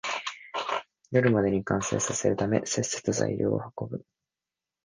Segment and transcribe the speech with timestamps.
[1.11, 4.03] 夜までに完成させるため、せっせと材料を運ぶ